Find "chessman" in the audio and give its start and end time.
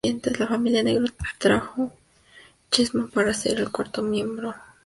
2.71-3.09